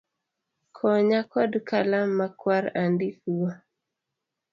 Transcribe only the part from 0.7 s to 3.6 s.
Konya kod Kalam makwar andikgo